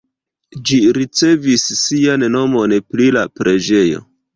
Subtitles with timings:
[0.69, 4.07] Ĝi ricevis sian nomon pri la preĝejo.